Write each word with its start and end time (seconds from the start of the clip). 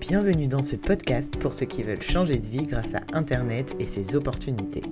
Bienvenue 0.00 0.48
dans 0.48 0.60
ce 0.60 0.74
podcast 0.74 1.36
pour 1.36 1.54
ceux 1.54 1.66
qui 1.66 1.84
veulent 1.84 2.02
changer 2.02 2.38
de 2.38 2.46
vie 2.46 2.64
grâce 2.64 2.94
à 2.94 3.16
Internet 3.16 3.76
et 3.78 3.86
ses 3.86 4.16
opportunités. 4.16 4.82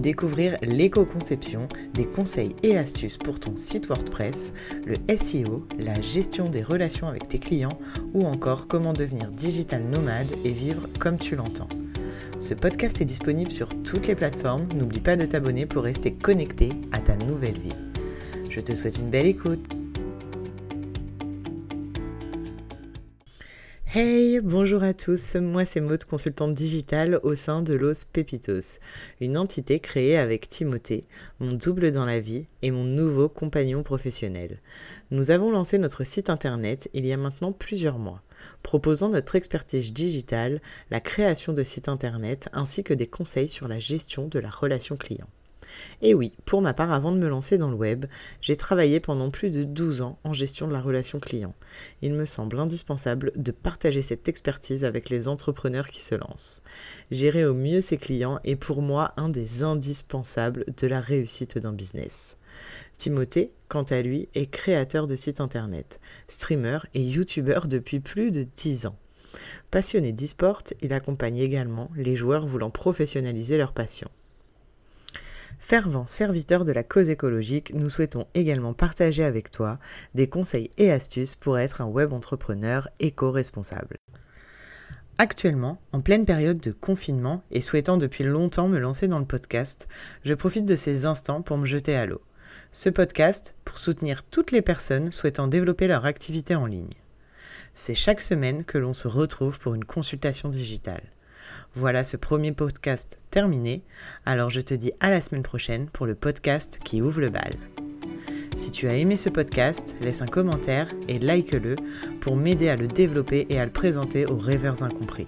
Découvrir 0.00 0.56
l'éco-conception, 0.62 1.68
des 1.92 2.06
conseils 2.06 2.56
et 2.62 2.78
astuces 2.78 3.18
pour 3.18 3.38
ton 3.38 3.54
site 3.54 3.86
WordPress, 3.88 4.54
le 4.86 4.94
SEO, 5.14 5.66
la 5.78 6.00
gestion 6.00 6.48
des 6.48 6.62
relations 6.62 7.06
avec 7.06 7.28
tes 7.28 7.38
clients 7.38 7.78
ou 8.14 8.24
encore 8.24 8.66
comment 8.66 8.94
devenir 8.94 9.30
digital 9.30 9.82
nomade 9.82 10.32
et 10.42 10.52
vivre 10.52 10.88
comme 10.98 11.18
tu 11.18 11.36
l'entends. 11.36 11.68
Ce 12.38 12.54
podcast 12.54 12.98
est 13.02 13.06
disponible 13.06 13.50
sur 13.50 13.68
toutes 13.82 14.06
les 14.06 14.14
plateformes. 14.14 14.68
N'oublie 14.74 15.00
pas 15.00 15.16
de 15.16 15.26
t'abonner 15.26 15.66
pour 15.66 15.82
rester 15.82 16.14
connecté 16.14 16.70
à 16.92 17.00
ta 17.00 17.16
nouvelle 17.16 17.60
vie. 17.60 17.76
Je 18.48 18.60
te 18.60 18.74
souhaite 18.74 18.98
une 18.98 19.10
belle 19.10 19.26
écoute. 19.26 19.75
Hey, 23.94 24.40
bonjour 24.40 24.82
à 24.82 24.94
tous, 24.94 25.36
moi 25.36 25.64
c'est 25.64 25.80
Maud, 25.80 26.02
consultante 26.04 26.54
digitale 26.54 27.20
au 27.22 27.36
sein 27.36 27.62
de 27.62 27.72
Los 27.72 28.04
Pepitos, 28.12 28.80
une 29.20 29.38
entité 29.38 29.78
créée 29.78 30.18
avec 30.18 30.48
Timothée, 30.48 31.06
mon 31.38 31.52
double 31.52 31.92
dans 31.92 32.04
la 32.04 32.18
vie 32.18 32.46
et 32.62 32.72
mon 32.72 32.82
nouveau 32.82 33.28
compagnon 33.28 33.84
professionnel. 33.84 34.58
Nous 35.12 35.30
avons 35.30 35.52
lancé 35.52 35.78
notre 35.78 36.02
site 36.02 36.30
internet 36.30 36.90
il 36.94 37.06
y 37.06 37.12
a 37.12 37.16
maintenant 37.16 37.52
plusieurs 37.52 38.00
mois, 38.00 38.22
proposant 38.64 39.08
notre 39.08 39.36
expertise 39.36 39.92
digitale, 39.92 40.60
la 40.90 41.00
création 41.00 41.52
de 41.52 41.62
sites 41.62 41.88
internet 41.88 42.48
ainsi 42.52 42.82
que 42.82 42.92
des 42.92 43.06
conseils 43.06 43.48
sur 43.48 43.68
la 43.68 43.78
gestion 43.78 44.26
de 44.26 44.40
la 44.40 44.50
relation 44.50 44.96
client. 44.96 45.28
Et 46.02 46.14
oui, 46.14 46.32
pour 46.44 46.62
ma 46.62 46.74
part, 46.74 46.92
avant 46.92 47.12
de 47.12 47.18
me 47.18 47.28
lancer 47.28 47.58
dans 47.58 47.70
le 47.70 47.76
web, 47.76 48.06
j'ai 48.40 48.56
travaillé 48.56 49.00
pendant 49.00 49.30
plus 49.30 49.50
de 49.50 49.64
12 49.64 50.02
ans 50.02 50.18
en 50.24 50.32
gestion 50.32 50.66
de 50.68 50.72
la 50.72 50.80
relation 50.80 51.20
client. 51.20 51.54
Il 52.02 52.14
me 52.14 52.24
semble 52.24 52.58
indispensable 52.58 53.32
de 53.36 53.52
partager 53.52 54.02
cette 54.02 54.28
expertise 54.28 54.84
avec 54.84 55.10
les 55.10 55.28
entrepreneurs 55.28 55.88
qui 55.88 56.02
se 56.02 56.14
lancent. 56.14 56.62
Gérer 57.10 57.44
au 57.44 57.54
mieux 57.54 57.80
ses 57.80 57.98
clients 57.98 58.40
est 58.44 58.56
pour 58.56 58.82
moi 58.82 59.12
un 59.16 59.28
des 59.28 59.62
indispensables 59.62 60.64
de 60.76 60.86
la 60.86 61.00
réussite 61.00 61.58
d'un 61.58 61.72
business. 61.72 62.36
Timothée, 62.96 63.52
quant 63.68 63.82
à 63.82 64.00
lui, 64.00 64.28
est 64.34 64.46
créateur 64.46 65.06
de 65.06 65.16
sites 65.16 65.40
internet, 65.40 66.00
streamer 66.28 66.78
et 66.94 67.02
youtubeur 67.02 67.68
depuis 67.68 68.00
plus 68.00 68.30
de 68.30 68.46
10 68.56 68.86
ans. 68.86 68.96
Passionné 69.70 70.12
d'e-sport, 70.12 70.62
il 70.80 70.92
accompagne 70.92 71.38
également 71.38 71.90
les 71.96 72.16
joueurs 72.16 72.46
voulant 72.46 72.70
professionnaliser 72.70 73.58
leur 73.58 73.72
passion. 73.72 74.08
Fervent 75.58 76.06
serviteur 76.06 76.64
de 76.64 76.72
la 76.72 76.82
cause 76.82 77.10
écologique, 77.10 77.72
nous 77.74 77.90
souhaitons 77.90 78.26
également 78.34 78.74
partager 78.74 79.24
avec 79.24 79.50
toi 79.50 79.78
des 80.14 80.28
conseils 80.28 80.70
et 80.78 80.92
astuces 80.92 81.34
pour 81.34 81.58
être 81.58 81.80
un 81.80 81.86
web 81.86 82.12
entrepreneur 82.12 82.88
éco-responsable. 83.00 83.96
Actuellement, 85.18 85.80
en 85.92 86.02
pleine 86.02 86.26
période 86.26 86.60
de 86.60 86.72
confinement 86.72 87.42
et 87.50 87.62
souhaitant 87.62 87.96
depuis 87.96 88.22
longtemps 88.22 88.68
me 88.68 88.78
lancer 88.78 89.08
dans 89.08 89.18
le 89.18 89.24
podcast, 89.24 89.88
je 90.24 90.34
profite 90.34 90.66
de 90.66 90.76
ces 90.76 91.06
instants 91.06 91.40
pour 91.40 91.56
me 91.56 91.66
jeter 91.66 91.96
à 91.96 92.04
l'eau. 92.04 92.20
Ce 92.70 92.90
podcast 92.90 93.54
pour 93.64 93.78
soutenir 93.78 94.24
toutes 94.24 94.52
les 94.52 94.62
personnes 94.62 95.10
souhaitant 95.10 95.48
développer 95.48 95.86
leur 95.86 96.04
activité 96.04 96.54
en 96.54 96.66
ligne. 96.66 96.92
C'est 97.74 97.94
chaque 97.94 98.20
semaine 98.20 98.64
que 98.64 98.76
l'on 98.76 98.92
se 98.92 99.08
retrouve 99.08 99.58
pour 99.58 99.74
une 99.74 99.84
consultation 99.84 100.50
digitale. 100.50 101.02
Voilà 101.74 102.04
ce 102.04 102.16
premier 102.16 102.52
podcast 102.52 103.18
terminé, 103.30 103.82
alors 104.24 104.50
je 104.50 104.60
te 104.60 104.74
dis 104.74 104.92
à 105.00 105.10
la 105.10 105.20
semaine 105.20 105.42
prochaine 105.42 105.88
pour 105.90 106.06
le 106.06 106.14
podcast 106.14 106.78
qui 106.84 107.02
ouvre 107.02 107.20
le 107.20 107.30
bal. 107.30 107.52
Si 108.56 108.70
tu 108.70 108.88
as 108.88 108.94
aimé 108.94 109.16
ce 109.16 109.28
podcast, 109.28 109.94
laisse 110.00 110.22
un 110.22 110.26
commentaire 110.26 110.88
et 111.08 111.18
like-le 111.18 111.76
pour 112.20 112.36
m'aider 112.36 112.70
à 112.70 112.76
le 112.76 112.88
développer 112.88 113.46
et 113.50 113.60
à 113.60 113.64
le 113.66 113.70
présenter 113.70 114.24
aux 114.24 114.38
rêveurs 114.38 114.82
incompris. 114.82 115.26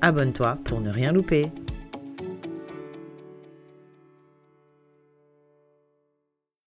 Abonne-toi 0.00 0.58
pour 0.64 0.80
ne 0.80 0.90
rien 0.90 1.12
louper. 1.12 1.50